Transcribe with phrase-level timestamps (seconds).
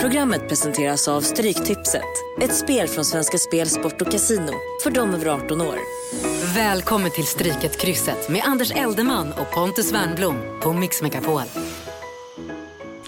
[0.00, 2.02] Programmet presenteras av Stryktipset.
[2.40, 4.52] Ett spel från Svenska Spel, Sport och Casino.
[4.82, 5.76] För de över 18 år.
[6.54, 11.42] Välkommen till Stryket-krysset med Anders Eldeman och Pontus Wernblom på Mix Megapol.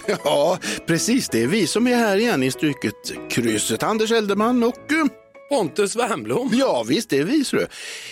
[0.07, 1.29] Ja, precis.
[1.29, 3.83] Det är vi som är här igen i Stryket krysset.
[3.83, 4.93] Anders Eldeman och...
[4.93, 5.07] eh,
[5.53, 6.51] Pontus Wernbloom.
[6.53, 7.45] Ja, visst det är vi.
[7.45, 7.61] Så.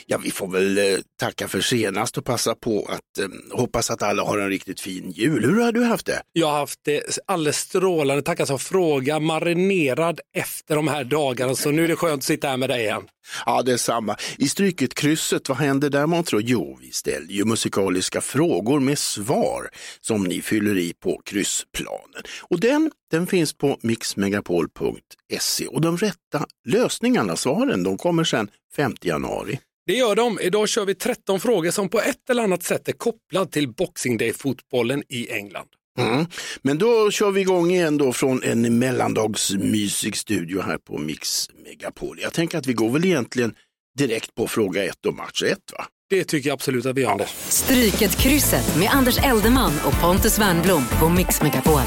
[0.06, 0.84] Ja, vi får väl eh,
[1.20, 5.10] tacka för senast och passa på att eh, hoppas att alla har en riktigt fin
[5.10, 5.44] jul.
[5.44, 6.22] Hur har du haft det?
[6.32, 8.22] Jag har haft det alldeles strålande.
[8.22, 9.20] Tackar som fråga.
[9.20, 11.54] Marinerad efter de här dagarna.
[11.54, 13.02] Så nu är det skönt att sitta här med dig igen.
[13.46, 14.16] Ja, det är samma.
[14.38, 16.42] I Stryket krysset, vad händer där man tror?
[16.42, 19.68] Jo, vi ställer ju musikaliska frågor med svar
[20.00, 22.22] som ni fyller i på kryssplanen.
[22.42, 28.94] Och den, den finns på mixmegapol.se och de rätta lösningarna, svaren, de kommer sen 5
[29.02, 29.58] januari.
[29.90, 30.40] Det gör de.
[30.40, 34.16] Idag kör vi 13 frågor som på ett eller annat sätt är kopplad till Boxing
[34.16, 35.66] Day-fotbollen i England.
[35.98, 36.26] Mm.
[36.62, 42.18] Men då kör vi igång igen då från en mellandagsmysig studio här på Mix Megapol.
[42.22, 43.54] Jag tänker att vi går väl egentligen
[43.98, 45.86] direkt på fråga ett och match ett va?
[46.10, 47.28] Det tycker jag absolut att vi gör, Anders.
[47.48, 51.80] Stryket-krysset med Anders Eldeman och Pontus Wernblom på Mix Megapol.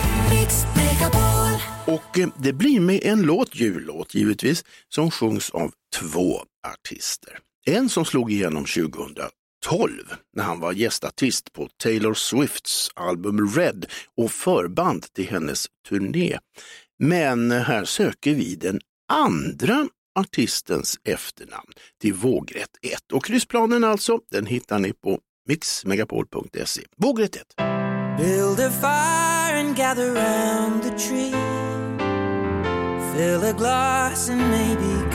[1.85, 7.39] Och eh, det blir med en låt, jullåt givetvis, som sjungs av två artister.
[7.65, 9.29] En som slog igenom 2012
[10.35, 13.85] när han var gästartist på Taylor Swifts album Red
[14.17, 16.37] och förband till hennes turné.
[16.99, 18.79] Men här söker vi den
[19.13, 19.87] andra
[20.19, 23.11] artistens efternamn till vågrätt 1.
[23.11, 25.19] Och kryssplanen alltså, den hittar ni på
[25.49, 26.81] mixmegapol.se.
[26.97, 27.43] Vågrätt 1.
[28.17, 31.33] Build a fire and gather round the tree.
[33.15, 35.12] Fill a glass and maybe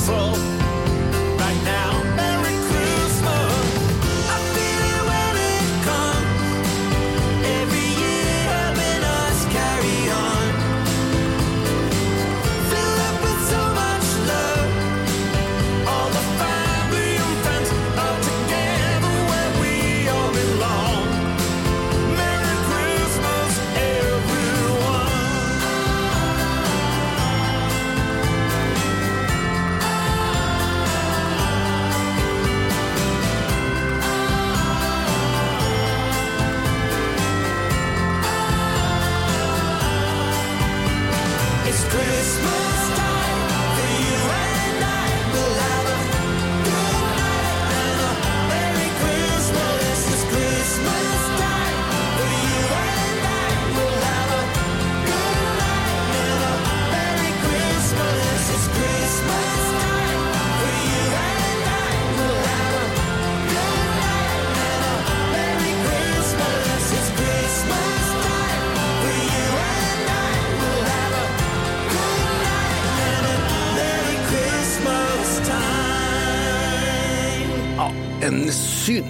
[0.00, 0.49] soul.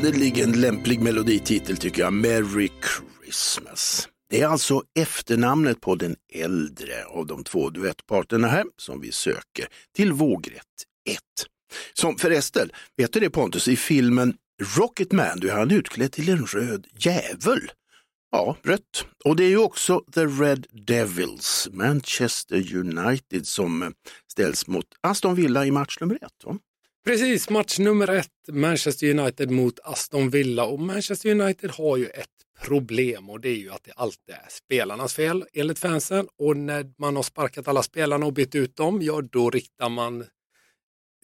[0.00, 2.70] Sannerligen lämplig melodititel tycker jag, Merry
[3.22, 4.08] Christmas.
[4.30, 9.66] Det är alltså efternamnet på den äldre av de två duettparterna här som vi söker
[9.96, 10.64] till vågrätt
[11.08, 11.18] 1.
[11.92, 14.34] Som förresten, vet du det Pontus, i filmen
[14.76, 17.70] Rocketman, då är han utklädd till en röd djävul.
[18.30, 19.04] Ja, rött.
[19.24, 23.94] Och det är ju också The Red Devils, Manchester United, som
[24.32, 26.44] ställs mot Aston Villa i match nummer ett.
[26.44, 26.58] Va?
[27.04, 30.64] Precis, match nummer ett, Manchester United mot Aston Villa.
[30.64, 32.26] Och Manchester United har ju ett
[32.62, 36.28] problem och det är ju att det alltid är spelarnas fel enligt fansen.
[36.38, 40.24] Och när man har sparkat alla spelarna och bytt ut dem, ja då riktar man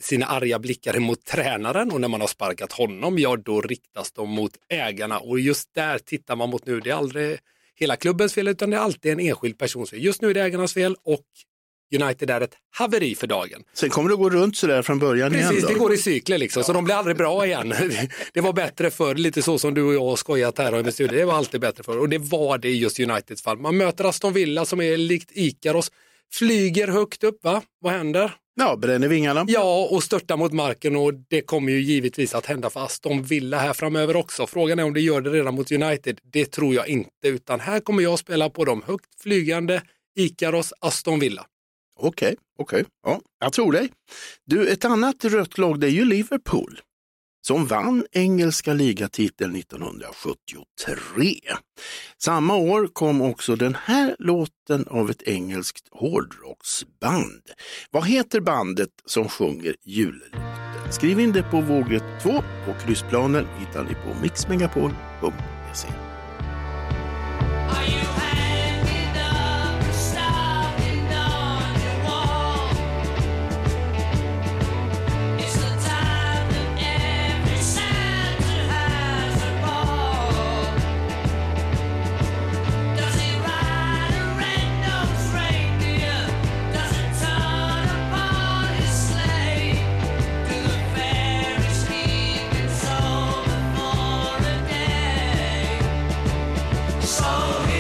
[0.01, 4.29] sina arga blickar mot tränaren och när man har sparkat honom, ja då riktas de
[4.29, 6.81] mot ägarna och just där tittar man mot nu.
[6.81, 7.39] Det är aldrig
[7.75, 10.05] hela klubbens fel utan det är alltid en enskild persons fel.
[10.05, 11.27] Just nu är det ägarnas fel och
[11.95, 13.63] United är ett haveri för dagen.
[13.75, 15.49] Sen kommer det gå runt sådär från början igen.
[15.49, 17.75] Precis, det går i cykler liksom, så de blir aldrig bra igen.
[18.33, 21.17] Det var bättre förr, lite så som du och jag har skojat här med studion.
[21.17, 23.59] Det var alltid bättre förr och det var det i just Uniteds fall.
[23.59, 25.93] Man möter Aston Villa som är likt Ikaros,
[26.33, 27.63] flyger högt upp, va?
[27.81, 28.35] Vad händer?
[28.59, 29.45] Ja, bränner vingarna.
[29.49, 33.59] Ja, och störtar mot marken och det kommer ju givetvis att hända för Aston Villa
[33.59, 34.47] här framöver också.
[34.47, 36.19] Frågan är om det gör det redan mot United.
[36.33, 39.83] Det tror jag inte, utan här kommer jag spela på de högt flygande
[40.17, 41.47] Ikaros Aston Villa.
[41.99, 42.85] Okej, okej.
[43.03, 43.93] Ja, jag tror dig.
[44.45, 46.81] Du, ett annat rött lag det är ju Liverpool
[47.47, 51.35] som vann engelska ligatiteln 1973.
[52.23, 57.43] Samma år kom också den här låten av ett engelskt hårdrocksband.
[57.91, 60.41] Vad heter bandet som sjunger jullåten?
[60.91, 62.31] Skriv in det på vågrätt 2
[62.69, 65.89] och kryssplanen hittar ni på mixmegapol.se.
[97.07, 97.76] sorry.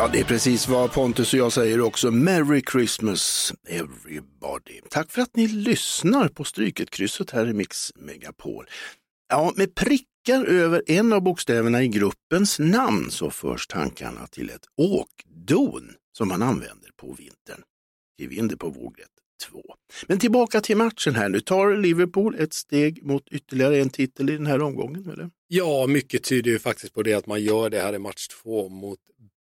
[0.00, 2.10] Ja, det är precis vad Pontus och jag säger också.
[2.10, 4.80] Merry Christmas everybody.
[4.90, 8.66] Tack för att ni lyssnar på Stryket-krysset här i Mix Megapol.
[9.28, 14.66] Ja, med prickar över en av bokstäverna i gruppens namn så förs tankarna till ett
[14.76, 17.62] åkdon som man använder på vintern.
[18.14, 19.08] Skriv in det på vågrätt
[19.48, 19.62] 2.
[20.06, 21.40] Men tillbaka till matchen här nu.
[21.40, 25.10] Tar Liverpool ett steg mot ytterligare en titel i den här omgången?
[25.10, 25.30] Eller?
[25.48, 28.68] Ja, mycket tyder ju faktiskt på det att man gör det här i match två
[28.68, 28.98] mot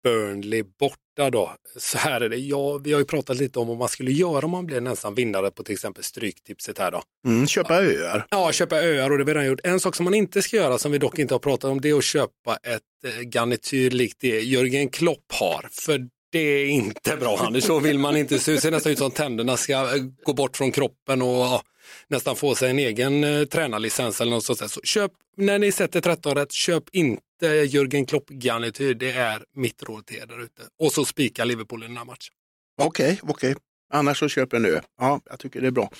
[0.05, 1.55] Burnley borta då.
[1.77, 4.45] Så här är det, ja, vi har ju pratat lite om vad man skulle göra
[4.45, 7.01] om man blir en ensam vinnare på till exempel Stryktipset här då.
[7.27, 8.25] Mm, köpa öar.
[8.29, 9.59] Ja, köpa öar och det har vi redan gjort.
[9.63, 11.89] En sak som man inte ska göra som vi dock inte har pratat om det
[11.89, 15.67] är att köpa ett eh, garnityr likt det Jörgen Klopp har.
[15.71, 18.57] För det är inte bra Anders, så vill man inte se ut.
[18.57, 21.62] Det ser nästan ut som tänderna ska eh, gå bort från kroppen och ja,
[22.08, 24.60] nästan få sig en egen eh, tränarlicens eller något sånt.
[24.60, 24.68] där.
[24.68, 28.94] Så köp, när ni sätter 13 rätt, köp inte Jürgen Klopp garnityr.
[28.94, 30.62] Det är mitt råd till er där ute.
[30.80, 32.34] Och så spika Liverpool i den här matchen.
[32.82, 33.56] Okej, okej.
[33.96, 34.82] Annars så köp en ö.
[35.00, 35.92] Ja, jag tycker det är bra.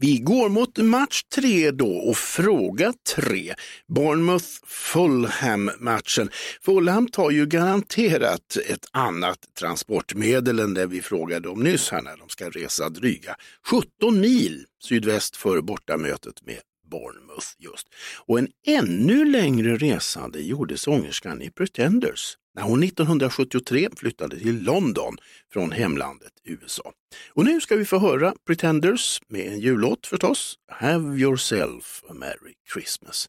[0.00, 3.54] Vi går mot match tre då och fråga tre.
[3.88, 6.30] Bournemouth-Fulham-matchen.
[6.62, 12.16] Fulham tar ju garanterat ett annat transportmedel än det vi frågade om nyss här när
[12.16, 17.86] de ska resa dryga 17 mil sydväst för bortamötet med Bournemouth just.
[18.26, 24.62] Och en ännu längre resa det gjorde sångerskan i Pretenders när hon 1973 flyttade till
[24.62, 25.16] London
[25.52, 26.92] från hemlandet USA.
[27.32, 32.54] Och nu ska vi få höra Pretenders med en jullåt förstås, Have yourself a merry
[32.74, 33.28] Christmas.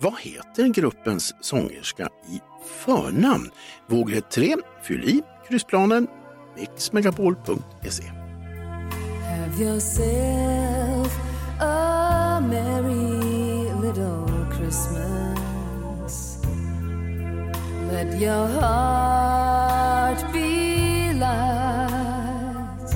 [0.00, 2.40] Vad heter gruppens sångerska i
[2.84, 3.50] förnamn?
[3.88, 6.06] Vågrätt 3, fyll i kryssplanen,
[6.56, 8.04] mixmegapol.se.
[9.22, 11.18] Have yourself
[11.60, 12.85] a merry
[17.96, 22.90] Let your heart be light.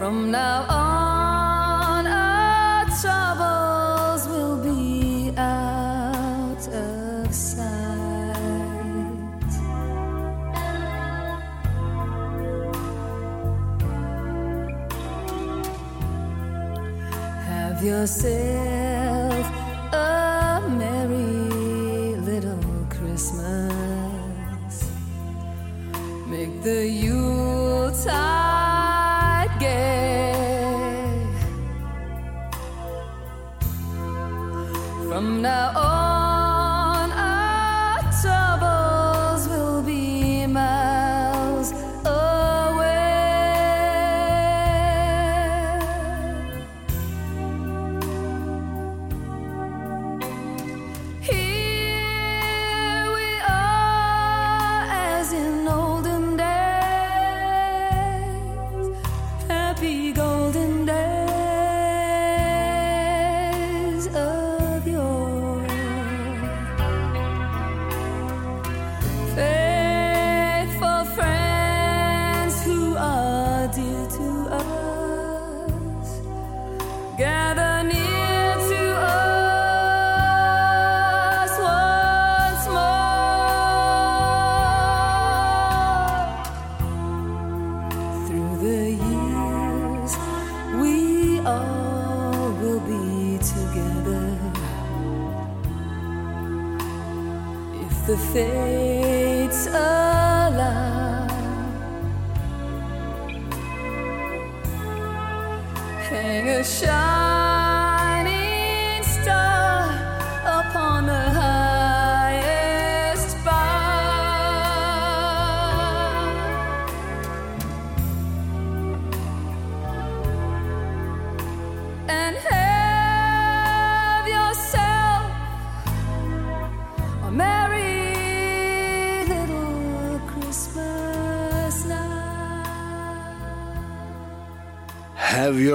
[0.00, 7.68] From now on, our troubles will be out of sight.
[17.46, 18.77] Have yourself
[26.68, 26.97] the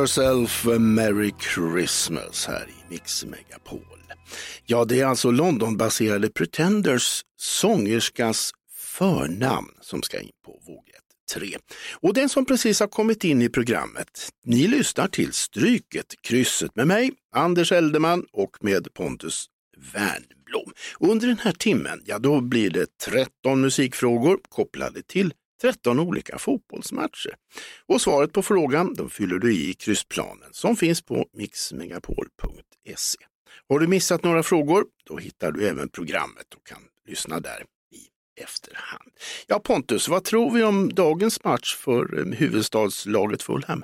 [0.03, 4.03] yourself a merry Christmas här i Mix Megapol.
[4.65, 11.57] Ja, det är alltså Londonbaserade Pretenders sångerskas förnamn som ska in på vågrätt 3.
[11.93, 16.88] Och den som precis har kommit in i programmet, ni lyssnar till Stryket, krysset med
[16.88, 19.45] mig, Anders Eldeman och med Pontus
[19.93, 20.74] Wernbloom.
[21.00, 25.33] Under den här timmen, ja då blir det 13 musikfrågor kopplade till
[25.63, 27.36] 13 olika fotbollsmatcher.
[27.86, 33.20] Och svaret på frågan de fyller du i i kryssplanen som finns på mixmegapol.se.
[33.70, 38.41] Har du missat några frågor, då hittar du även programmet och kan lyssna där i
[38.43, 39.12] efterhand.
[39.48, 43.84] Ja Pontus, vad tror vi om dagens match för eh, huvudstadslaget Fulham?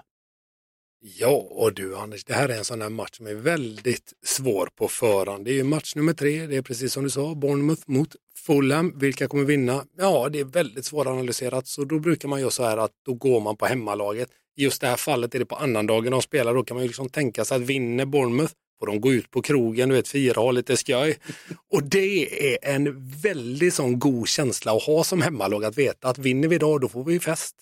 [1.02, 4.70] Ja, och du Anders, det här är en sån här match som är väldigt svår
[4.76, 5.46] på förhand.
[5.46, 8.16] Det är ju match nummer tre, det är precis som du sa, Bournemouth mot
[8.46, 9.00] Fulham.
[9.00, 9.86] Vilka kommer vinna?
[9.98, 13.40] Ja, det är väldigt svåranalyserat, så då brukar man göra så här att då går
[13.40, 14.30] man på hemmalaget.
[14.58, 16.88] I just det här fallet är det på annandagen de spelar, då kan man ju
[16.88, 20.42] liksom tänka sig att vinner Bournemouth får de gå ut på krogen, du vet, fira
[20.42, 21.18] ha lite skoj.
[21.74, 26.18] Och det är en väldigt sån god känsla att ha som hemmalag, att veta att
[26.18, 27.56] vinner vi idag, då får vi fest.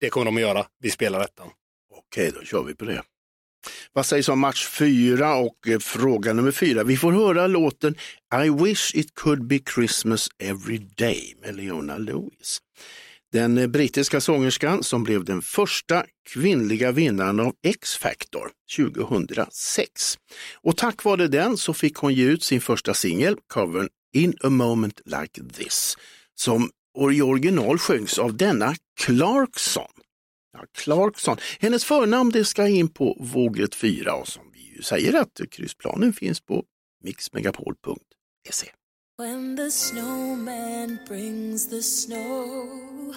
[0.00, 1.48] Det kommer de att göra, vi spelar ettan.
[2.12, 3.02] Okej, då kör vi på det.
[3.92, 6.84] Vad sägs om match fyra och eh, fråga nummer fyra?
[6.84, 7.94] Vi får höra låten
[8.44, 12.62] I wish it could be Christmas every day med Leona Lewis.
[13.32, 20.18] Den eh, brittiska sångerskan som blev den första kvinnliga vinnaren av X-Factor 2006.
[20.54, 24.48] Och tack vare den så fick hon ge ut sin första singel, covern In a
[24.48, 25.96] moment like this,
[26.34, 26.70] som
[27.12, 29.97] i original sjöngs av denna Clarkson.
[30.72, 31.36] Clarkson.
[31.60, 36.12] Hennes förnamn det ska in på vågrätt 4 och som vi ju säger att kryssplanen
[36.12, 36.64] finns på
[37.04, 38.66] mixmegapol.se.
[39.18, 43.14] When the snowman brings the snow,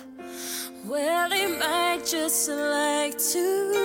[0.90, 3.76] well, he might just like to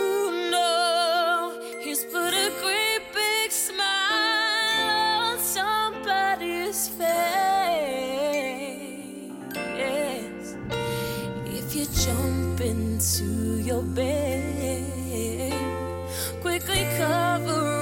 [0.51, 1.53] know
[1.85, 4.89] he's put a great big smile
[5.33, 7.07] on somebody's face.
[11.47, 15.53] If you jump into your bed,
[16.43, 17.76] quickly cover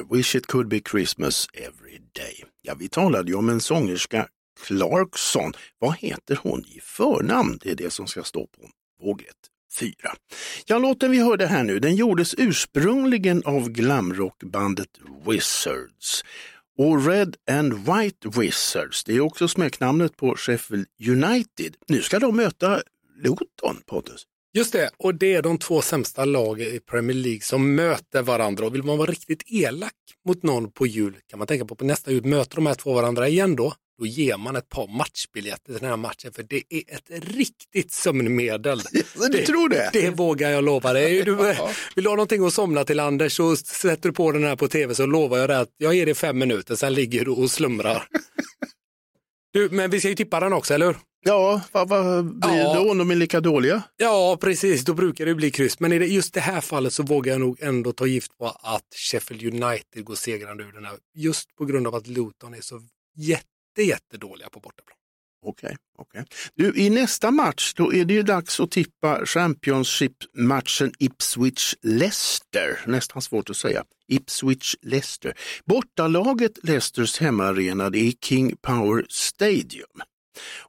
[0.00, 2.44] I wish it could be Christmas every day.
[2.62, 4.28] Ja, vi talade ju om en sångerska
[4.66, 5.52] Clarkson.
[5.78, 7.58] Vad heter hon i förnamn?
[7.62, 8.70] Det är det som ska stå på
[9.02, 9.36] vågrätt
[9.78, 9.92] 4.
[10.66, 16.24] Ja, låten vi hörde här nu, den gjordes ursprungligen av glamrockbandet Wizards.
[16.78, 21.76] Och Red and White Wizards, det är också smeknamnet på Sheffield United.
[21.88, 22.82] Nu ska de möta
[23.22, 24.26] Luton, Pontus.
[24.52, 28.66] Just det, och det är de två sämsta lagen i Premier League som möter varandra.
[28.66, 29.92] Och vill man vara riktigt elak
[30.26, 32.92] mot någon på jul kan man tänka på på nästa jul, möter de här två
[32.92, 36.62] varandra igen då, då ger man ett par matchbiljetter till den här matchen för det
[36.70, 38.80] är ett riktigt sömnmedel.
[39.30, 39.90] Du tror det?
[39.92, 41.22] Det vågar jag lova dig.
[41.22, 41.34] Du,
[41.94, 44.68] vill du ha någonting att somna till Anders så sätter du på den här på
[44.68, 47.50] tv så lovar jag dig att jag ger dig fem minuter, sen ligger du och
[47.50, 48.06] slumrar.
[49.52, 50.96] Du, men vi ska ju tippa den också, eller hur?
[51.24, 52.72] Ja, vad, vad blir Ja.
[52.74, 53.82] det då om de är lika dåliga?
[53.96, 54.84] Ja, precis.
[54.84, 55.80] Då brukar det bli kryss.
[55.80, 58.86] Men i just det här fallet så vågar jag nog ändå ta gift på att
[58.94, 60.96] Sheffield United går segrande ur den här.
[61.14, 62.80] Just på grund av att Luton är så
[63.16, 64.96] jätte, jättedåliga på bortaplan.
[65.46, 66.24] Okej, okej.
[66.54, 72.78] Du, I nästa match då är det ju dags att tippa Championship-matchen Ipswich-Leicester.
[72.86, 73.84] Nästan svårt att säga.
[74.12, 75.32] Ipswich-Leicester.
[75.64, 80.00] Bortalaget Leicesters hemmaarena är King Power Stadium.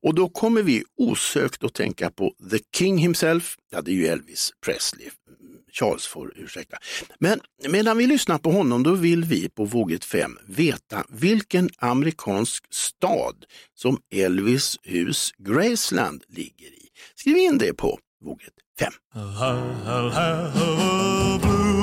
[0.01, 4.07] Och då kommer vi osökt att tänka på The King himself, ja det är ju
[4.07, 5.05] Elvis Presley.
[5.05, 6.77] Mm, Charles får ursäkta.
[7.19, 12.73] Men medan vi lyssnar på honom då vill vi på Våget 5 veta vilken amerikansk
[12.73, 13.45] stad
[13.75, 16.87] som Elvis hus Graceland ligger i.
[17.15, 18.91] Skriv in det på Våget 5.
[19.15, 21.81] I'll have a blue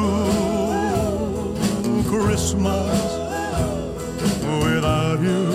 [2.11, 3.19] Christmas
[4.65, 5.48] without you.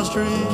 [0.00, 0.49] Christmas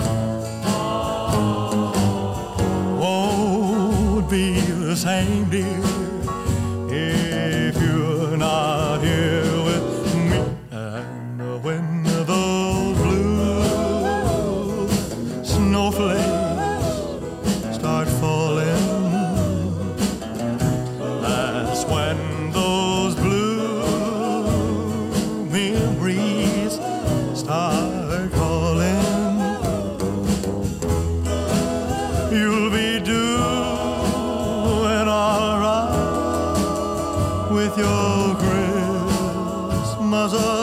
[37.77, 38.35] with your
[39.77, 40.56] Christmas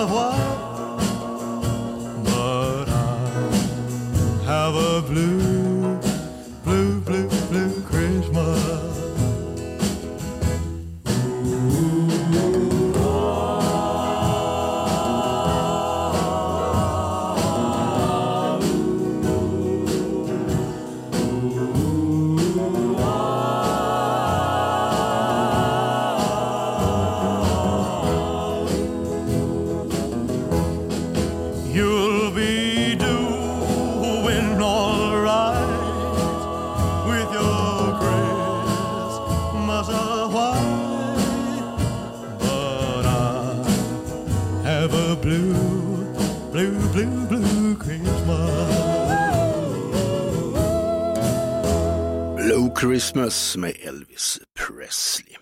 [53.23, 55.35] Christmas med Elvis Presley.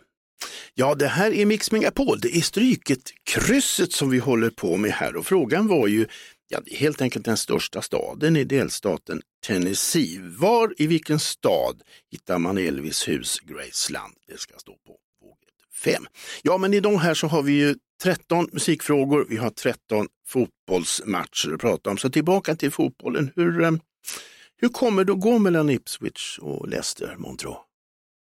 [0.74, 2.20] Ja, det här är Mix Megapol.
[2.20, 6.08] Det är stryket krysset som vi håller på med här och frågan var ju,
[6.48, 10.20] ja, det är helt enkelt den största staden i delstaten Tennessee.
[10.22, 14.14] Var i vilken stad hittar man Elvis hus Graceland?
[14.28, 15.50] Det ska stå på våget
[15.84, 16.08] 5.
[16.44, 21.54] Ja, men i de här så har vi ju 13 musikfrågor, vi har 13 fotbollsmatcher
[21.54, 21.98] att prata om.
[21.98, 23.32] Så tillbaka till fotbollen.
[23.36, 23.72] Hur, eh,
[24.58, 27.71] hur kommer det att gå mellan Ipswich och Leicester, Montreux?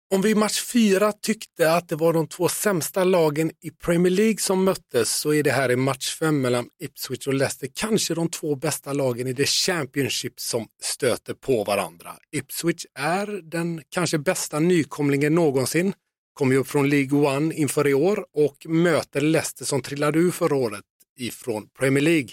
[0.08, 4.12] Om vi i match fyra tyckte att det var de två sämsta lagen i Premier
[4.12, 8.14] League som möttes så är det här i match fem mellan Ipswich och Leicester kanske
[8.14, 12.10] de två bästa lagen i det Championship som stöter på varandra.
[12.32, 15.92] Ipswich är den kanske bästa nykomlingen någonsin,
[16.34, 20.30] kom ju upp från League One inför i år och möter Leicester som trillade ur
[20.30, 20.84] förra året
[21.18, 22.30] ifrån Premier League.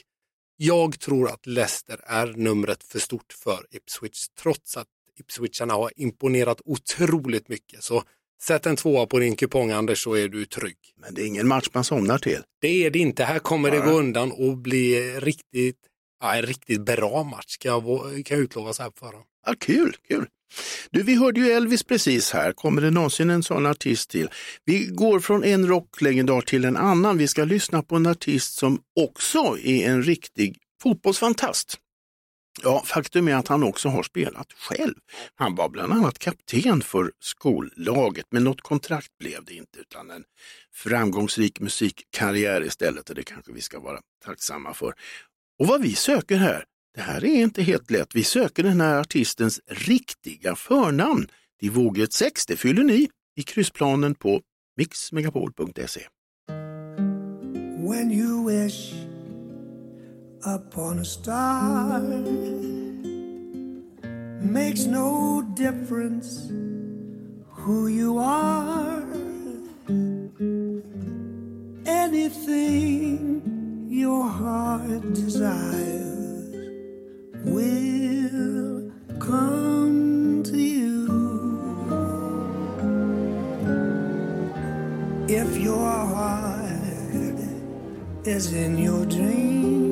[0.58, 4.88] Jag tror att Leicester är numret för stort för Ipswich trots att
[5.20, 7.84] Ipswicharna har imponerat otroligt mycket.
[7.84, 8.04] Så
[8.44, 10.78] sätt en tvåa på din kupong Anders så är du trygg.
[11.02, 12.40] Men det är ingen match man somnar till.
[12.62, 13.24] Det är det inte.
[13.24, 15.80] Här kommer det gå undan och bli riktigt,
[16.22, 17.84] ja, en riktigt bra match kan jag,
[18.26, 19.26] kan jag utlova så här på förhand.
[19.46, 20.26] Ja, kul, kul.
[20.92, 22.52] Du, vi hörde ju Elvis precis här.
[22.52, 24.30] Kommer det någonsin en sån artist till?
[24.66, 27.18] Vi går från en rocklegendar till en annan.
[27.18, 31.78] Vi ska lyssna på en artist som också är en riktig fotbollsfantast.
[32.64, 34.96] Ja, faktum är att han också har spelat själv.
[35.36, 40.24] Han var bland annat kapten för skollaget, men något kontrakt blev det inte utan en
[40.74, 44.94] framgångsrik musikkarriär istället och det kanske vi ska vara tacksamma för.
[45.60, 48.16] Och vad vi söker här, det här är inte helt lätt.
[48.16, 51.28] Vi söker den här artistens riktiga förnamn.
[51.60, 54.42] Till vågrätt 6, det fyller ni i kryssplanen på
[54.78, 56.02] mixmegapol.se.
[57.84, 58.94] when you wish
[60.46, 62.02] upon a star
[64.42, 66.50] makes no difference
[67.50, 69.04] who you are
[71.86, 73.42] anything
[73.88, 76.56] your heart desires
[77.46, 81.08] will come to you
[85.30, 86.44] if your heart
[88.26, 89.83] is in your dream.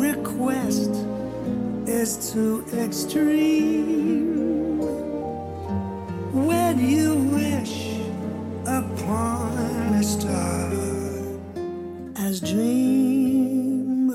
[0.00, 0.96] Request
[1.86, 4.78] is too extreme.
[6.32, 8.00] When you wish
[8.66, 9.58] upon
[9.92, 10.72] a star,
[12.16, 14.06] as dreamers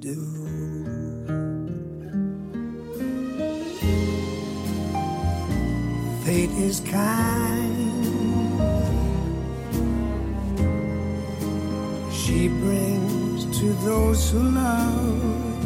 [0.00, 0.16] do.
[6.24, 7.33] Fate is kind.
[13.64, 15.62] To those who love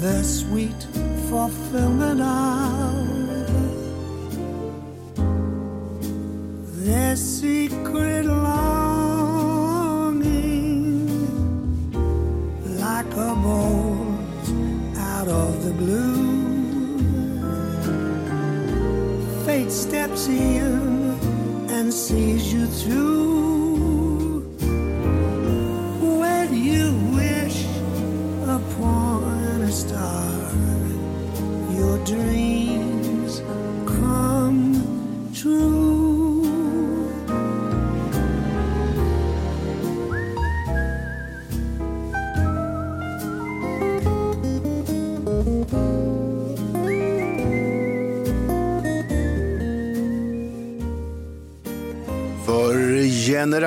[0.00, 0.82] the sweet
[1.28, 3.06] fulfillment of
[6.86, 8.56] their secret longing,
[12.80, 14.48] like a bolt
[14.96, 16.32] out of the blue.
[19.44, 21.18] Fate steps in
[21.68, 23.21] and sees you through.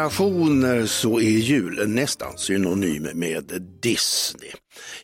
[0.10, 4.52] Generationer så är julen nästan synonym med Disney.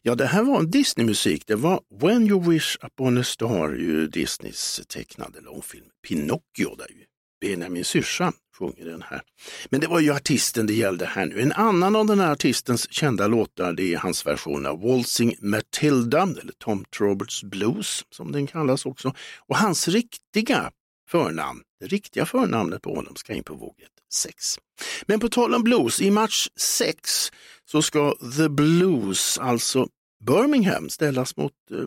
[0.02, 1.44] Ja, det här var en Disney-musik.
[1.48, 7.06] Det var When You Wish Upon a Star, ju Disneys tecknade långfilm Pinocchio, där ju
[7.42, 9.22] Benjamin Syrsa sjunger den här.
[9.70, 11.42] Men det var ju artisten det gällde här nu.
[11.42, 16.22] En annan av den här artistens kända låtar det är hans version av Waltzing Matilda,
[16.22, 19.14] eller Tom Roberts Blues som den kallas också.
[19.48, 20.72] Och hans riktiga
[21.12, 24.60] förnamn, det riktiga förnamnet på honom ska in på våget 6.
[25.06, 27.32] Men på tal om blues, i match 6
[27.66, 29.88] så ska The Blues, alltså
[30.26, 31.78] Birmingham, ställas mot eh,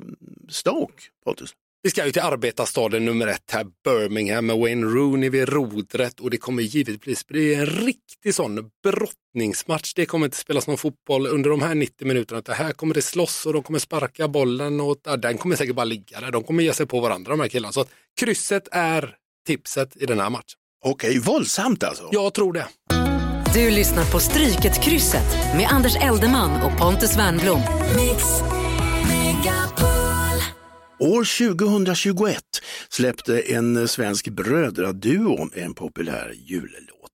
[0.49, 1.03] Stoke.
[1.25, 1.55] Pontus.
[1.85, 6.31] Vi ska ju till arbetarstaden nummer ett här, Birmingham, med Wayne Rooney vid rodret och
[6.31, 9.94] det kommer givetvis bli en riktig sån brottningsmatch.
[9.94, 13.03] Det kommer inte spelas någon fotboll under de här 90 minuterna, utan här kommer det
[13.03, 16.31] slåss och de kommer sparka bollen och den kommer säkert bara ligga där.
[16.31, 17.73] De kommer ge sig på varandra de här killarna.
[17.73, 19.14] Så att krysset är
[19.47, 20.59] tipset i den här matchen.
[20.85, 22.09] Okej, våldsamt alltså.
[22.12, 22.66] Jag tror det.
[23.55, 27.61] Du lyssnar på Stryket-krysset med Anders Eldeman och Pontus Wernbloom.
[27.97, 28.25] Mix
[29.09, 29.94] Megapol.
[31.05, 32.43] År 2021
[32.88, 37.12] släppte en svensk brödraduo en populär jullåt.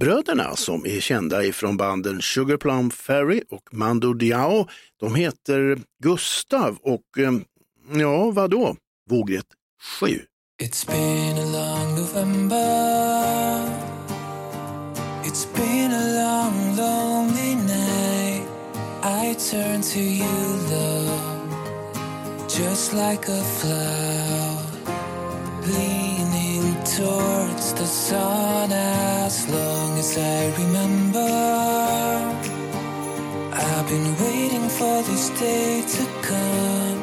[0.00, 4.68] Bröderna som är kända ifrån banden Sugar Plum Fairy och Mando Diao,
[5.00, 7.32] de heter Gustav och eh,
[8.00, 8.76] ja, vadå?
[9.10, 9.46] Vågrätt
[10.00, 10.20] 7.
[10.62, 12.76] It's been a long November.
[15.24, 18.42] It's been a long, lonely night.
[19.02, 20.26] I turn to you,
[20.70, 21.15] love,
[22.56, 24.64] just like a flower,
[25.76, 31.32] leaning towards the sun as long as I remember.
[33.52, 37.02] I've been waiting for this day to come.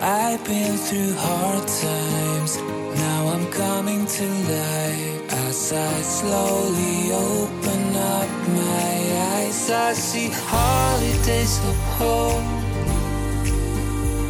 [0.00, 2.56] I've been through hard times.
[3.02, 8.30] Now I'm coming to life as I slowly open up
[8.62, 8.94] my
[9.34, 9.70] eyes.
[9.70, 12.63] I see holidays of hope.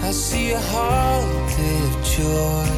[0.06, 2.68] I see a holiday of joy.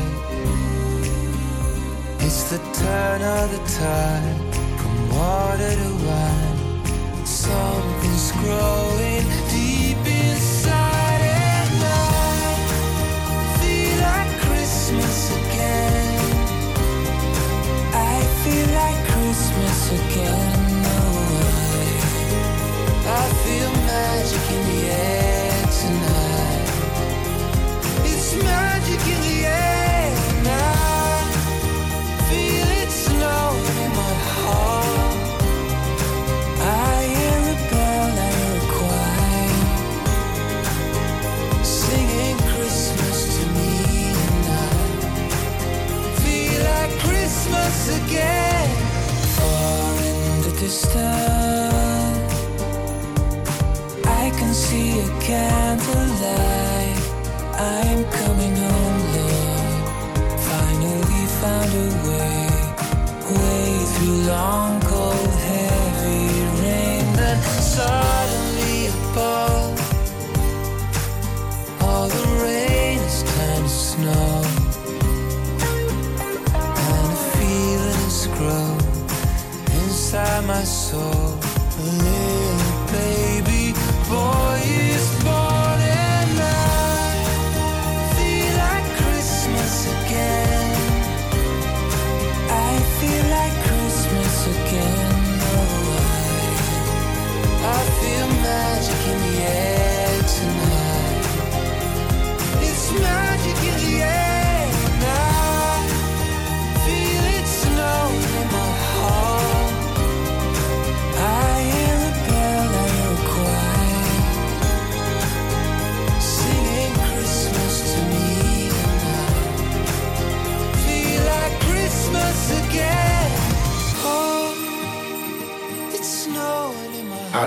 [2.25, 4.39] It's the turn of the tide
[4.79, 7.27] from water to wine.
[7.27, 9.27] Something's growing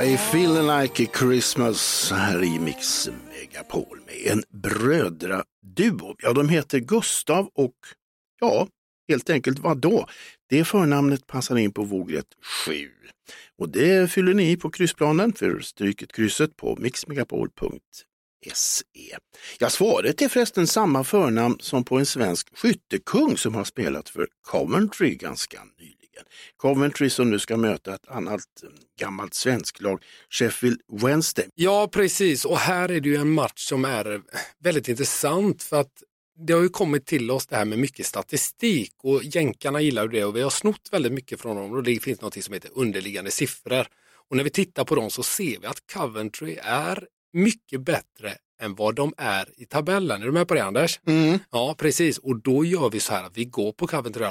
[0.09, 6.15] I feel like a Christmas här i Mix Megapol med en brödraduo.
[6.17, 7.75] Ja, de heter Gustav och
[8.39, 8.67] ja,
[9.09, 10.07] helt enkelt vad då?
[10.49, 12.25] Det förnamnet passar in på våglet
[12.65, 12.89] 7.
[13.57, 19.17] Och det fyller ni i på kryssplanen för stryket krysset på mixmegapol.se.
[19.59, 24.27] Ja, svaret är förresten samma förnamn som på en svensk skyttekung som har spelat för
[24.41, 25.98] Coventry ganska nyligen.
[26.57, 31.47] Coventry som nu ska möta ett annat eh, gammalt svensk lag, Sheffield Wednesday.
[31.55, 32.45] Ja, precis.
[32.45, 34.21] Och här är det ju en match som är
[34.59, 36.03] väldigt intressant för att
[36.47, 40.09] det har ju kommit till oss det här med mycket statistik och jänkarna gillar ju
[40.09, 42.71] det och vi har snott väldigt mycket från dem och det finns något som heter
[42.73, 43.87] underliggande siffror.
[44.29, 48.75] Och när vi tittar på dem så ser vi att Coventry är mycket bättre än
[48.75, 50.21] vad de är i tabellen.
[50.21, 50.99] Är du med på det Anders?
[51.51, 52.17] Ja, precis.
[52.17, 54.27] Och då gör vi så här att vi går på Coventry och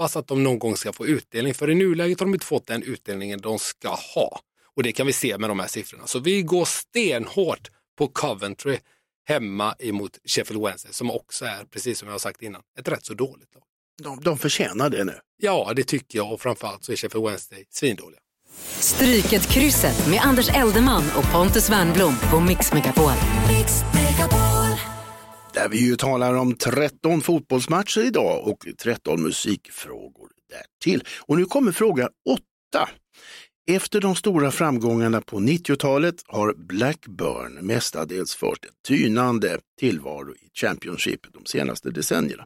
[0.00, 1.54] hoppas att de någon gång ska få utdelning.
[1.54, 4.40] För i nuläget har de inte fått den utdelningen de ska ha.
[4.76, 6.06] Och det kan vi se med de här siffrorna.
[6.06, 8.78] Så vi går stenhårt på Coventry
[9.28, 13.04] hemma emot Sheffield Wednesday som också är, precis som jag har sagt innan, ett rätt
[13.04, 13.62] så dåligt lag.
[14.02, 15.14] De, de förtjänar det nu.
[15.36, 18.20] Ja, det tycker jag och framförallt så är Sheffield Wednesday svindåliga.
[18.78, 23.12] Stryket krysset med Anders Eldeman och Pontus Wernblom på Mix Megapol.
[25.54, 31.04] Där vi ju talar om 13 fotbollsmatcher idag och 13 musikfrågor därtill.
[31.20, 32.88] Och nu kommer fråga 8.
[33.70, 41.20] Efter de stora framgångarna på 90-talet har Blackburn mestadels fört en tynande tillvaro i Championship
[41.32, 42.44] de senaste decennierna.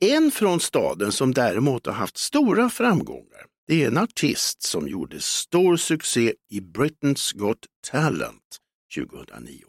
[0.00, 5.20] En från staden som däremot har haft stora framgångar, det är en artist som gjorde
[5.20, 8.58] stor succé i Britain's Got Talent
[8.96, 9.64] 2009.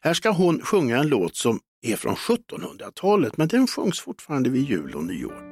[0.00, 4.64] Här ska hon sjunga en låt som är från 1700-talet, men den sjungs fortfarande vid
[4.64, 5.42] jul och nyår.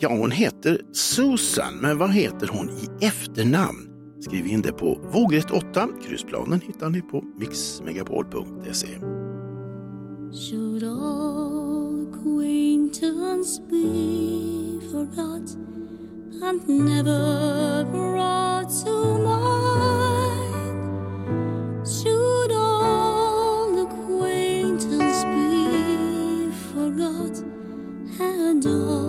[0.00, 3.90] Ja, hon heter Susan, men vad heter hon i efternamn?
[4.20, 5.88] Skriv in det på vågrätt 8.
[6.02, 8.88] Kryssplanen hittar ni på mixmegapol.se.
[10.32, 15.56] Should all acquaintance be forgot
[16.42, 20.03] and never brought to mind?
[28.66, 29.03] And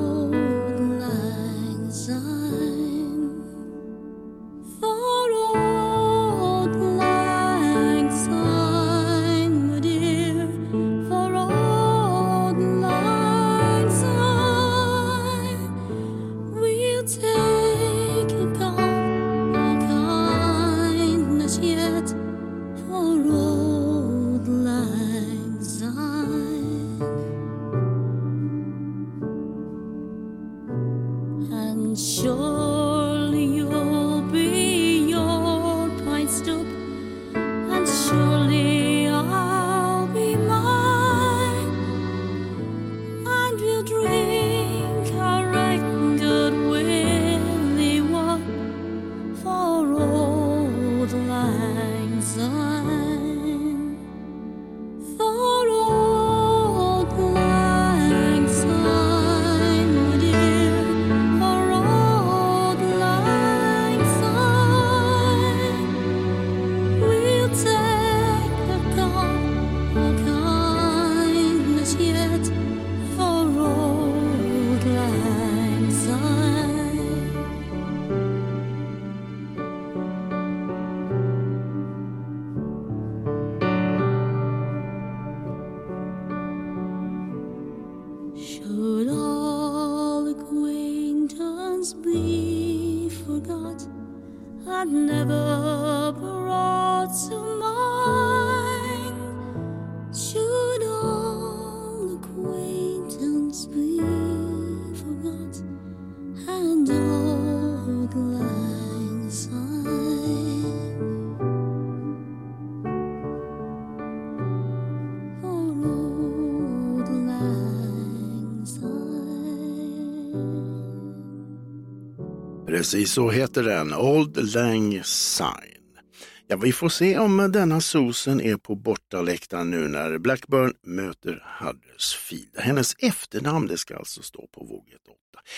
[122.85, 126.01] Precis så heter den, Old Lang Syne.
[126.47, 132.57] Ja, vi får se om denna sosen är på bortaläktaren nu när Blackburn möter Huddersfield.
[132.57, 134.93] Hennes efternamn det ska alltså stå på våg 1-8.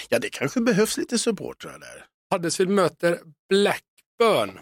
[0.09, 2.05] Ja, det kanske behövs lite supportrar där.
[2.35, 3.19] Huddersfield möter
[3.49, 4.59] Blackburn.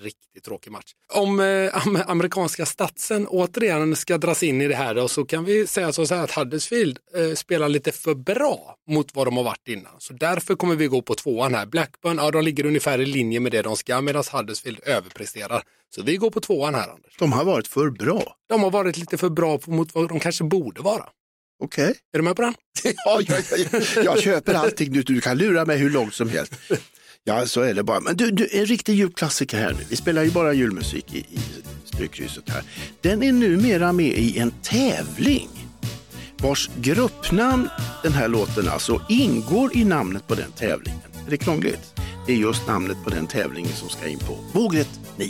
[0.00, 0.92] Riktigt tråkig match.
[1.12, 1.46] Om eh,
[1.86, 5.92] am- amerikanska statsen återigen ska dras in i det här då, så kan vi säga
[5.92, 9.92] så här att Huddersfield eh, spelar lite för bra mot vad de har varit innan.
[9.98, 11.66] Så därför kommer vi gå på tvåan här.
[11.66, 15.62] Blackburn, ja de ligger ungefär i linje med det de ska medan Huddersfield överpresterar.
[15.94, 17.16] Så vi går på tvåan här Anders.
[17.18, 18.36] De har varit för bra.
[18.48, 21.04] De har varit lite för bra mot vad de kanske borde vara.
[21.64, 21.94] Okej.
[22.12, 22.54] Är du med på den?
[23.04, 23.42] Ja, jag,
[23.72, 25.02] jag, jag köper allting nu.
[25.02, 26.52] Du kan lura mig hur långt som helst.
[27.28, 28.00] Ja, så är det bara.
[28.00, 29.84] Men du, du en riktig julklassiker här nu.
[29.88, 31.38] Vi spelar ju bara julmusik i, i
[31.84, 32.62] Strykkrysset här.
[33.00, 35.48] Den är numera med i en tävling
[36.42, 37.68] vars gruppnamn,
[38.02, 41.00] den här låten alltså, ingår i namnet på den tävlingen.
[41.26, 41.94] Är det krångligt?
[42.26, 45.28] Det är just namnet på den tävlingen som ska in på vågrätt 9.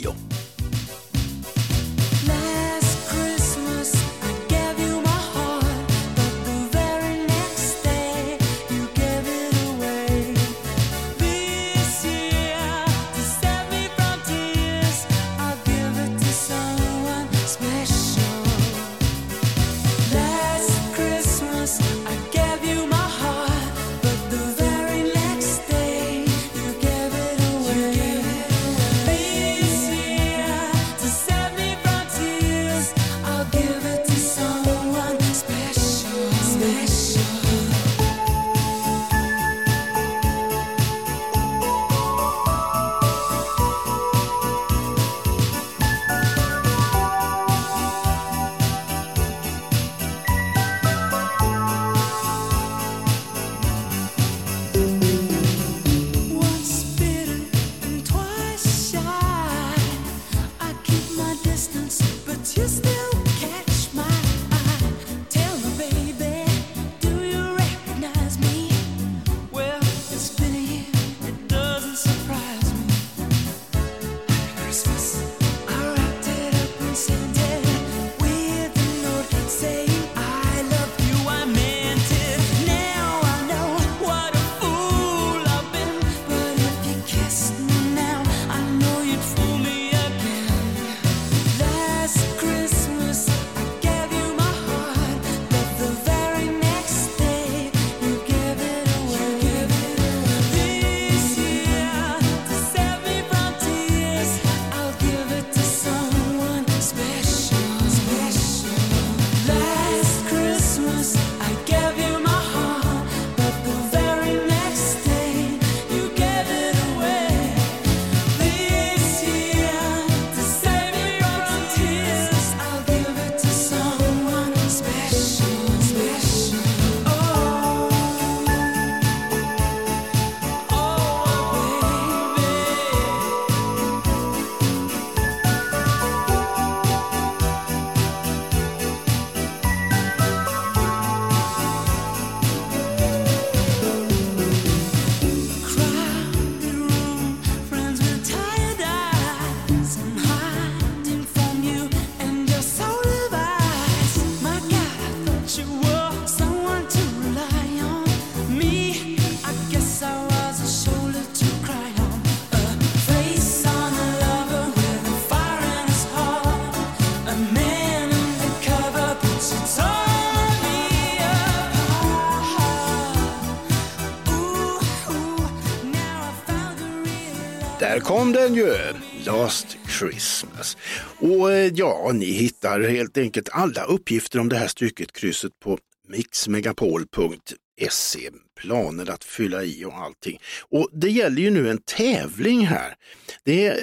[178.49, 178.95] Den ju, eh,
[179.25, 180.77] Last Christmas.
[181.19, 185.77] Och eh, ja, ni hittar helt enkelt alla uppgifter om det här stycket, krysset på
[186.07, 188.29] mixmegapol.se.
[188.59, 190.39] Planer att fylla i och allting.
[190.69, 192.95] Och det gäller ju nu en tävling här.
[193.43, 193.79] Det är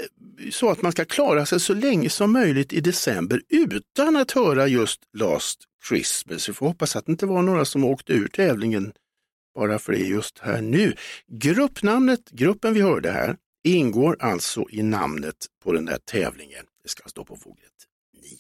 [0.51, 4.67] så att man ska klara sig så länge som möjligt i december utan att höra
[4.67, 5.59] just Last
[5.89, 6.49] Christmas.
[6.49, 8.93] Vi får hoppas att det inte var några som åkte ur tävlingen
[9.55, 10.95] bara för det just här nu.
[11.29, 13.37] Gruppnamnet, gruppen vi hörde här,
[13.67, 16.67] ingår alltså i namnet på den där tävlingen.
[16.83, 17.87] Det ska stå på vågrätt
[18.23, 18.39] 9.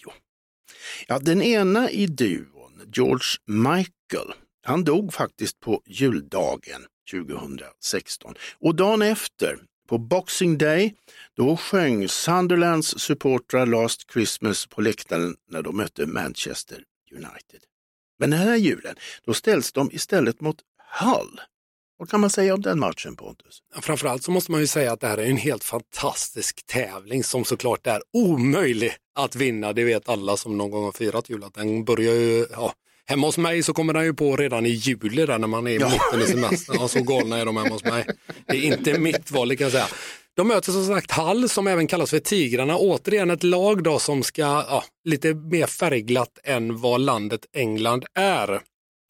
[1.06, 8.34] Ja, den ena i duon, George Michael, han dog faktiskt på juldagen 2016.
[8.58, 9.58] Och dagen efter,
[9.88, 10.94] på Boxing Day,
[11.36, 17.60] då sjöng Sunderlands supportrar Last Christmas på läktaren när de mötte Manchester United.
[18.18, 20.56] Men den här julen, då ställs de istället mot
[21.00, 21.40] Hull.
[21.98, 23.58] Vad kan man säga om den matchen Pontus?
[23.80, 27.44] Framförallt så måste man ju säga att det här är en helt fantastisk tävling som
[27.44, 29.72] såklart är omöjlig att vinna.
[29.72, 32.72] Det vet alla som någon gång har firat jul att den börjar ju, ja,
[33.06, 35.70] hemma hos mig så kommer den ju på redan i juli där när man är
[35.70, 36.76] i mitten i semestern.
[36.80, 38.06] Ja, så galna är de hemma hos mig.
[38.46, 39.88] Det är inte mitt val kan jag säga.
[40.34, 42.76] De möter som sagt Hall som även kallas för Tigrarna.
[42.76, 48.60] Återigen ett lag då som ska, ja, lite mer färgglatt än vad landet England är.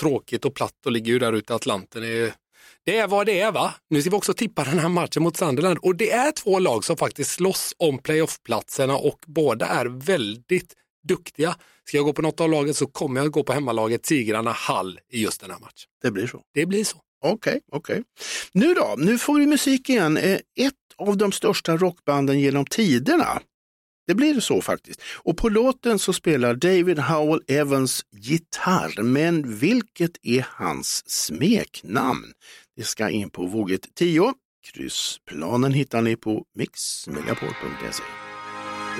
[0.00, 2.02] Tråkigt och platt och ligger ju där ute i Atlanten.
[2.02, 2.32] Det är,
[2.86, 3.74] det är vad det är va?
[3.90, 6.84] Nu ska vi också tippa den här matchen mot Sunderland och det är två lag
[6.84, 10.74] som faktiskt slåss om playoffplatserna och båda är väldigt
[11.08, 11.56] duktiga.
[11.88, 15.00] Ska jag gå på något av laget så kommer jag gå på hemmalaget Tigrarna Hall
[15.12, 15.88] i just den här matchen.
[16.02, 16.42] Det blir så.
[16.54, 17.00] Det blir så.
[17.24, 18.02] Okej, okej.
[18.52, 20.16] Nu då, nu får vi musik igen.
[20.16, 23.40] Eh, Ett av de största rockbanden genom tiderna.
[24.06, 25.02] Det blir så faktiskt.
[25.14, 29.02] Och på låten så spelar David Howell Evans gitarr.
[29.02, 32.32] Men vilket är hans smeknamn?
[32.76, 34.34] Det ska in på våget 10.
[34.72, 38.02] Kryssplanen hittar ni på mixmegapol.se.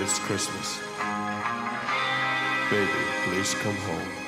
[0.03, 0.81] It's Christmas.
[2.71, 4.26] Baby, please come home.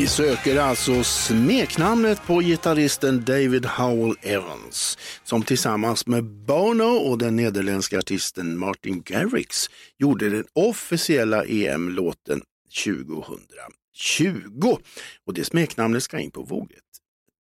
[0.00, 7.36] Vi söker alltså smeknamnet på gitarristen David Howell Evans som tillsammans med Bono och den
[7.36, 12.42] nederländska artisten Martin Garrix gjorde den officiella EM-låten
[12.84, 14.78] 2020.
[15.26, 16.84] Och det smeknamnet ska in på våget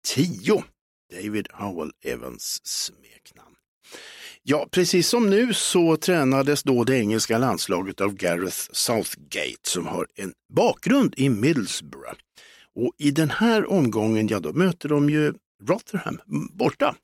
[0.06, 0.64] 10.
[1.12, 3.54] David Howell Evans smeknamn.
[4.42, 10.06] Ja, precis som nu så tränades då det engelska landslaget av Gareth Southgate som har
[10.14, 12.23] en bakgrund i Middlesbrough.
[12.74, 16.20] Och i den här omgången, ja då möter de ju Rotherham
[16.52, 16.96] borta.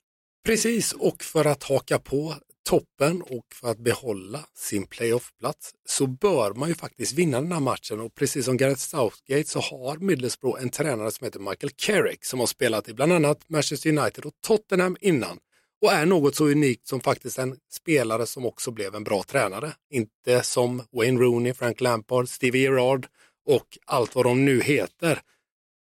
[0.47, 2.35] Precis, och för att haka på
[2.69, 7.61] toppen och för att behålla sin playoffplats så bör man ju faktiskt vinna den här
[7.61, 12.25] matchen och precis som Gareth Southgate så har Middlesbrough en tränare som heter Michael Carrick
[12.25, 15.39] som har spelat i bland annat Manchester United och Tottenham innan
[15.83, 19.73] och är något så unikt som faktiskt en spelare som också blev en bra tränare.
[19.91, 23.07] Inte som Wayne Rooney, Frank Lampard, Stevie Gerrard
[23.47, 25.21] och allt vad de nu heter.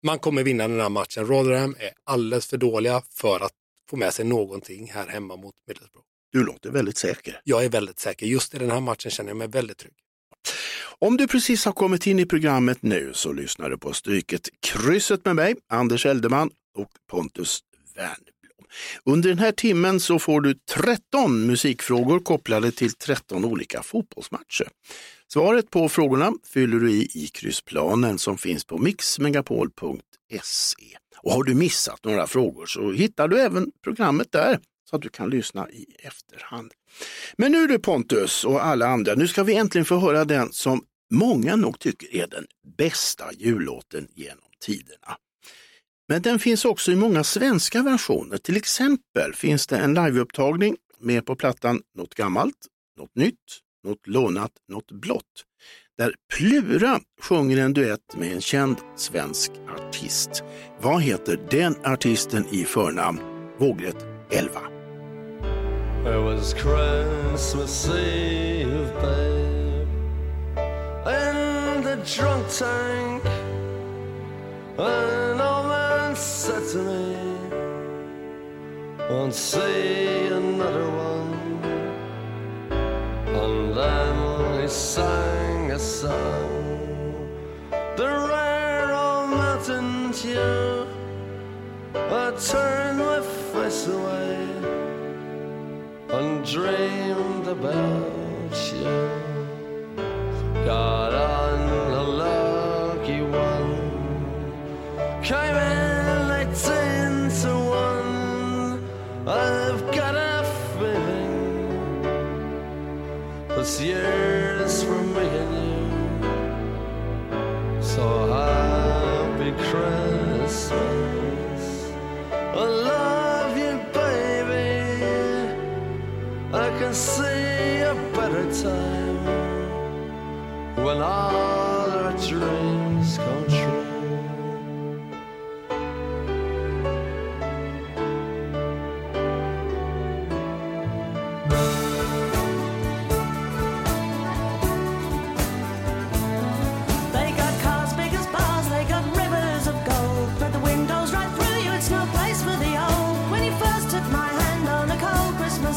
[0.02, 1.26] Man kommer vinna den här matchen.
[1.26, 3.52] Rotherham är alldeles för dåliga för att
[3.90, 6.06] få med sig någonting här hemma mot Middlesbrough.
[6.32, 7.40] Du låter väldigt säker.
[7.44, 8.26] Jag är väldigt säker.
[8.26, 9.94] Just i den här matchen känner jag mig väldigt trygg.
[10.98, 15.24] Om du precis har kommit in i programmet nu så lyssnar du på Stryket krysset
[15.24, 17.60] med mig, Anders Eldeman och Pontus
[17.94, 18.30] Wernbloom.
[19.04, 24.68] Under den här timmen så får du 13 musikfrågor kopplade till 13 olika fotbollsmatcher.
[25.32, 30.96] Svaret på frågorna fyller du i i kryssplanen som finns på mixmegapol.se.
[31.18, 34.58] Och har du missat några frågor så hittar du även programmet där
[34.90, 36.72] så att du kan lyssna i efterhand.
[37.36, 40.84] Men nu du Pontus och alla andra, nu ska vi äntligen få höra den som
[41.10, 42.46] många nog tycker är den
[42.78, 45.16] bästa jullåten genom tiderna.
[46.08, 48.38] Men den finns också i många svenska versioner.
[48.38, 52.66] Till exempel finns det en liveupptagning med på plattan Något gammalt,
[52.98, 55.44] något nytt, något lånat, något blått.
[55.98, 60.42] Där Plura sjunger en duett med en känd svensk artist.
[60.80, 63.20] Vad heter den artisten i förnamn?
[63.58, 64.60] Vågrätt 11.
[66.06, 69.86] It was Christmas Eve, babe,
[71.06, 73.22] in the drunk tank.
[74.78, 77.16] An old man said to me,
[79.10, 81.19] Won't see another one.
[86.00, 87.28] Song,
[87.70, 90.88] the rare old mountain tune.
[91.94, 93.20] I turned my
[93.52, 94.38] face away
[96.16, 98.09] and dreamed about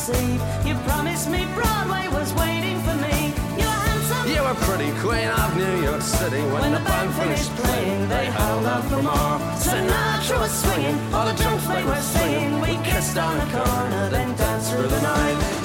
[0.03, 3.33] Christmas Eve, you promised me Broadway was waiting for me.
[3.55, 4.31] You were handsome.
[4.31, 8.09] You were pretty queen of New York City when, When the band finished playing.
[8.09, 9.39] They held out for more.
[9.55, 12.59] Sinatra was swinging, all the drunks they were singing.
[12.59, 15.62] We kissed on the corner, then danced through the night.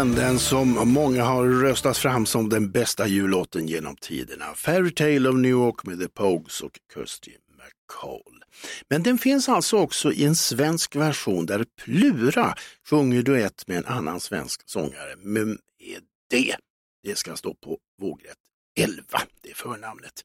[0.00, 4.44] Där den, den som många har röstat fram som den bästa jullåten genom tiderna.
[4.54, 8.44] Fairy Tale of New York med The Pogues och Kirsty MacColl.
[8.88, 12.54] Men den finns alltså också i en svensk version där Plura
[12.90, 15.16] sjunger duett med en annan svensk sångare.
[15.18, 16.56] Men är det?
[17.02, 18.38] Det ska stå på vågrätt
[18.78, 19.02] 11,
[19.42, 20.24] det är förnamnet.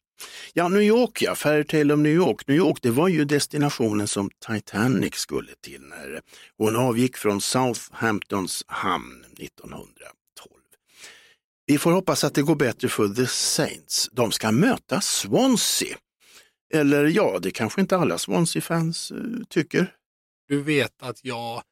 [0.54, 2.48] Ja, New York ja, Fairy Tale of New York.
[2.48, 6.22] New York, det var ju destinationen som Titanic skulle till när
[6.58, 9.86] hon avgick från Southamptons hamn 1912.
[11.68, 14.10] Vi får hoppas att det går bättre för The Saints.
[14.12, 15.98] De ska möta Swansea.
[16.74, 19.18] Eller ja, det kanske inte alla Swansea-fans eh,
[19.50, 19.94] tycker.
[20.48, 21.64] Du vet att jag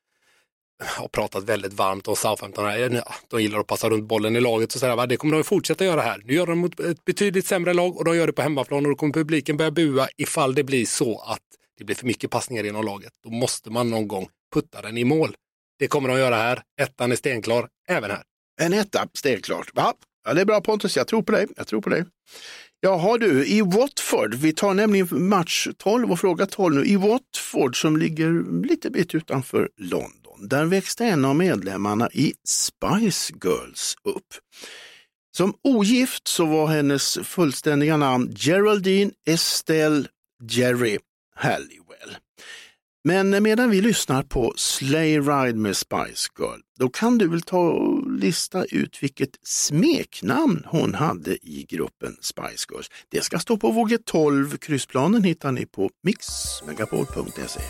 [0.86, 2.66] har pratat väldigt varmt om Southampton.
[2.80, 4.96] Ja, De gillar att passa runt bollen i laget och sådär.
[4.96, 5.06] va.
[5.06, 6.22] Det kommer de fortsätta göra här.
[6.26, 8.92] Nu gör de mot ett betydligt sämre lag och de gör det på hemmaplan och
[8.92, 11.40] då kommer publiken börja bua ifall det blir så att
[11.78, 13.12] det blir för mycket passningar inom laget.
[13.24, 15.36] Då måste man någon gång putta den i mål.
[15.80, 16.62] Det kommer de göra här.
[16.82, 18.24] Ettan är stenklar även här.
[18.62, 19.72] En etta, stenklart.
[20.26, 21.48] Ja, det är bra Pontus, jag tror på dig.
[21.58, 22.06] Jag tror på dig.
[22.80, 26.86] Jaha du, i Watford, vi tar nämligen match 12 och fråga 12 nu.
[26.86, 30.12] I Watford som ligger lite bit utanför London,
[30.50, 34.34] där växte en av medlemmarna i Spice Girls upp.
[35.38, 40.06] Som ogift så var hennes fullständiga namn Geraldine Estelle
[40.50, 40.98] Jerry
[41.36, 42.18] Halliwell.
[43.04, 47.60] Men medan vi lyssnar på Slay Ride med Spice Girl, då kan du väl ta
[47.60, 52.90] och lista ut vilket smeknamn hon hade i gruppen Spice Girls.
[53.12, 54.58] Det ska stå på våg 12.
[54.58, 57.62] Kryssplanen hittar ni på mixmegapol.se.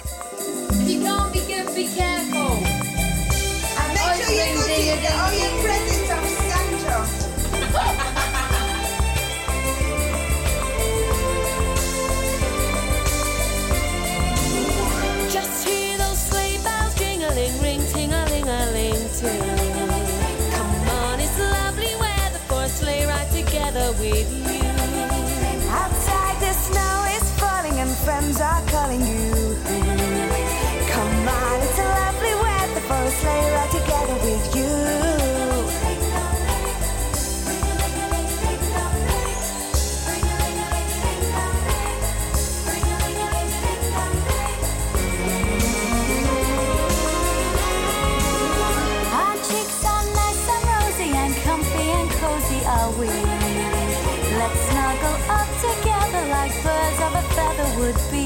[57.84, 58.23] would be.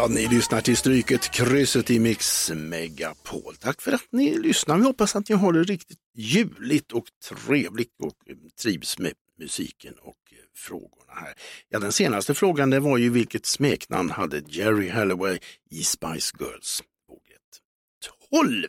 [0.00, 3.54] Ja, ni lyssnar till Stryket, krysset i Mix Megapol.
[3.54, 4.76] Tack för att ni lyssnar.
[4.76, 9.94] Vi hoppas att ni har det riktigt juligt och trevligt och eh, trivs med musiken
[10.02, 11.34] och eh, frågorna här.
[11.68, 15.38] Ja, den senaste frågan det var ju vilket smeknamn hade Jerry Halloway
[15.70, 16.82] i Spice Girls?
[18.30, 18.68] 12.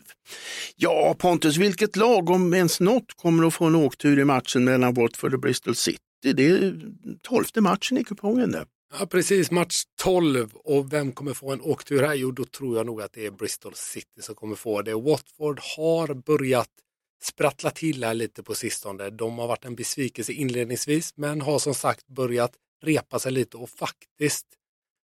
[0.76, 4.94] Ja, Pontus, vilket lag, om ens något, kommer att få en åktur i matchen mellan
[4.94, 6.00] Watford och Bristol City?
[6.22, 6.82] Det är
[7.22, 8.66] tolfte matchen i kupongen där.
[9.00, 9.52] Ja, precis.
[9.52, 10.54] Match 12.
[10.54, 12.16] Och vem kommer få en åktur här?
[12.16, 14.94] Jo, då tror jag nog att det är Bristol City som kommer få det.
[14.94, 16.70] Watford har börjat
[17.24, 19.10] sprattla till här lite på sistone.
[19.10, 22.52] De har varit en besvikelse inledningsvis, men har som sagt börjat
[22.84, 24.48] repa sig lite och faktiskt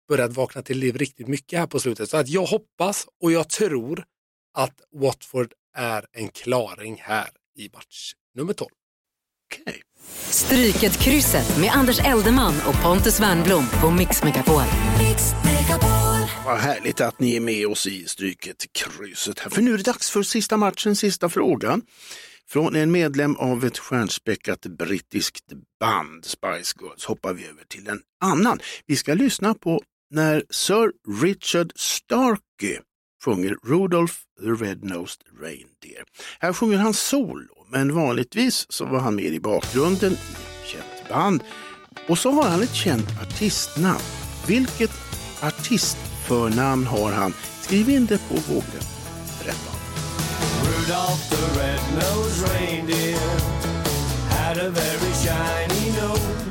[0.07, 2.09] börjat vakna till liv riktigt mycket här på slutet.
[2.09, 4.05] Så att jag hoppas och jag tror
[4.53, 8.69] att Watford är en klaring här i match nummer 12.
[10.29, 14.61] Stryket krysset med Anders Eldeman och Pontus Wernblom på Mix Megapol.
[16.45, 19.49] Vad härligt att ni är med oss i Stryket krysset här.
[19.49, 21.81] För nu är det dags för sista matchen, sista frågan.
[22.49, 25.45] Från en medlem av ett stjärnspäckat brittiskt
[25.79, 28.59] band, Spice Girls, hoppar vi över till en annan.
[28.85, 29.81] Vi ska lyssna på
[30.11, 30.91] när Sir
[31.21, 32.79] Richard Starkey
[33.25, 36.03] sjunger Rudolph the Red-Nosed Reindeer.
[36.39, 41.09] Här sjunger han solo, men vanligtvis så var han med i bakgrunden i ett känt
[41.09, 41.43] band.
[42.07, 43.99] Och så har han ett känt artistnamn.
[44.47, 44.91] Vilket
[45.41, 47.34] artistförnamn har han?
[47.61, 48.84] Skriv in det på vågen.
[49.43, 49.72] Berätta.
[50.63, 53.30] Rudolph the red-nosed reindeer
[54.30, 56.47] had a very shiny nose.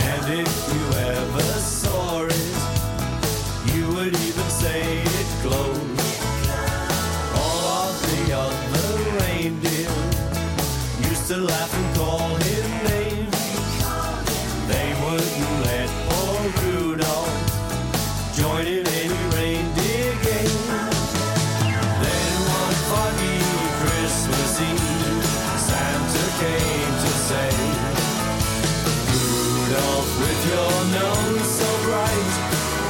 [0.00, 1.45] And if you ever
[11.26, 13.34] to laugh and call him names.
[14.68, 17.34] They wouldn't let poor Rudolph
[18.32, 20.62] join in any reindeer game.
[22.02, 23.42] Then one foggy
[23.82, 25.26] Christmas Eve,
[25.66, 27.50] Santa came to say,
[29.10, 32.30] Rudolph, with your nose so bright,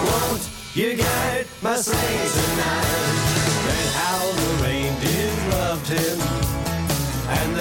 [0.05, 2.55] won't you get my sleigh tonight?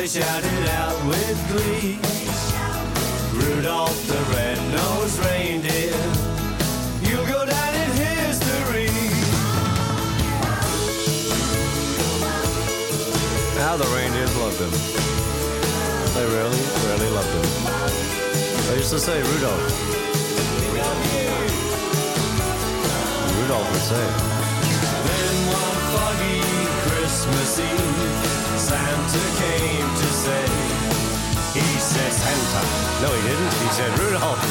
[0.06, 1.98] they shouted out with glee.
[3.34, 5.98] Rudolph the red-nosed reindeer,
[7.02, 8.88] you'll go down in history.
[13.58, 14.74] How the reindeers loved him.
[16.14, 17.48] They really, really loved him.
[18.70, 19.66] I used to say, Rudolph.
[23.40, 24.06] Rudolph would say.
[25.08, 26.42] Then one foggy
[26.90, 28.45] Christmas Eve.
[28.66, 30.46] Santa came to say,
[31.54, 32.62] he said Santa.
[33.02, 33.54] No, he didn't.
[33.62, 34.42] He said Rudolph.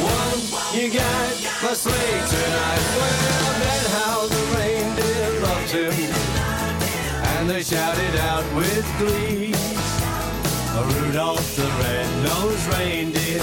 [0.00, 0.40] One,
[0.76, 1.32] you got
[1.62, 2.84] my sleigh tonight.
[2.96, 5.94] Well, then how the reindeer loved him.
[7.36, 9.52] And they shouted out with glee.
[10.76, 13.40] Rudolph the red-nosed reindeer,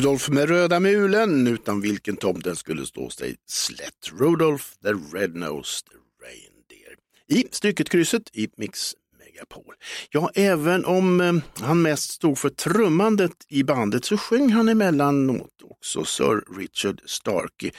[0.00, 4.12] Rudolf med röda mulen, utan vilken tomten skulle stå sig slätt.
[4.12, 5.84] Rudolf the Red-Nosed
[6.22, 6.96] Reindeer.
[7.28, 9.74] I Stryket-krysset i Mix Megapol.
[10.10, 15.62] Ja, även om eh, han mest stod för trummandet i bandet så sjöng han emellanåt
[15.64, 17.70] också Sir Richard Starkey.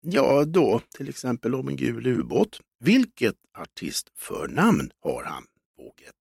[0.00, 2.60] Ja, då till exempel om en gul ubåt.
[2.80, 5.44] Vilket artistförnamn har han?
[5.78, 6.14] Våget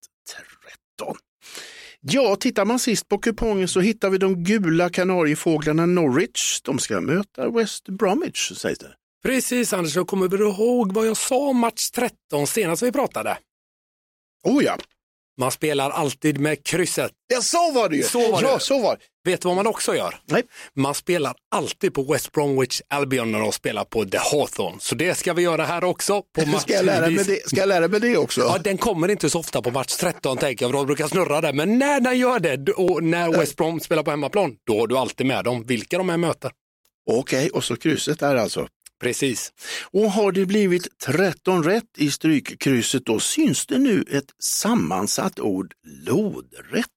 [0.97, 1.17] 13.
[2.07, 6.61] Ja, tittar man sist på kupongen så hittar vi de gula kanariefåglarna Norwich.
[6.61, 8.93] De ska möta West Bromwich, sägs det.
[9.23, 13.37] Precis Anders, jag kommer väl ihåg vad jag sa match 13 senast vi pratade.
[14.47, 14.77] Oh ja.
[15.37, 17.11] Man spelar alltid med krysset.
[17.27, 18.03] Ja, så var det ju.
[18.03, 18.59] Så var ja, det.
[18.59, 19.31] så var det.
[19.31, 20.15] Vet du vad man också gör?
[20.25, 20.43] Nej.
[20.75, 24.77] Man spelar alltid på West Bromwich Albion när de spelar på The Hawthorne.
[24.79, 26.21] Så det ska vi göra här också.
[26.21, 28.41] På match Ska jag, lära mig det, ska jag lära mig det också?
[28.41, 31.41] Ja, den kommer inte så ofta på match 13 tänker jag, för de brukar snurra
[31.41, 31.53] där.
[31.53, 34.97] Men när den gör det, och när West Brom spelar på hemmaplan, då har du
[34.97, 36.51] alltid med dem, vilka de än möter.
[37.11, 38.67] Okej, och så krysset där alltså.
[39.01, 39.53] Precis.
[39.91, 45.73] Och har det blivit 13 rätt i strykkrysset då syns det nu ett sammansatt ord
[46.05, 46.89] lodrätt.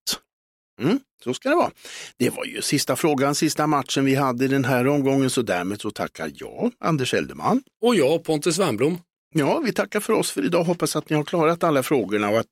[0.80, 1.70] Mm, så ska det vara.
[2.16, 5.80] Det var ju sista frågan, sista matchen vi hade i den här omgången så därmed
[5.80, 7.62] så tackar jag, Anders Eldeman.
[7.82, 8.98] Och jag, Pontus Wernbloom.
[9.34, 10.64] Ja, vi tackar för oss för idag.
[10.64, 12.48] Hoppas att ni har klarat alla frågorna och att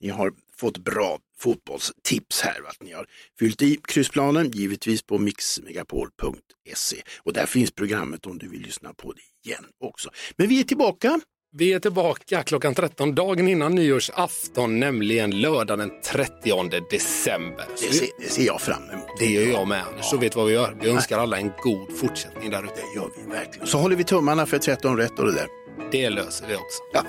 [0.00, 2.60] ni har fått bra fotbollstips här.
[2.68, 3.06] Att ni har
[3.38, 6.96] fyllt i kryssplanen, givetvis på mixmegapol.se.
[7.22, 10.10] Och där finns programmet om du vill lyssna på det igen också.
[10.36, 11.20] Men vi är tillbaka.
[11.52, 17.64] Vi är tillbaka klockan 13, dagen innan nyårsafton, nämligen lördag den 30 december.
[17.76, 19.06] Så Det ser, det ser jag fram emot.
[19.18, 20.76] det gör jag med Anders, så vet vad vi gör.
[20.82, 22.74] Vi önskar alla en god fortsättning där ute.
[22.74, 23.66] Det gör vi verkligen.
[23.66, 25.46] Så håller vi tummarna för 13 rätt och det där.
[25.90, 26.82] Det löser vi också.
[26.92, 27.04] Ja.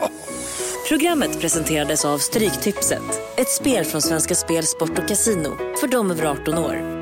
[0.87, 3.01] Programmet presenterades av Stryktipset.
[3.37, 5.57] Ett spel från Svenska Spel, Sport och Casino.
[5.79, 7.01] För de över 18 år.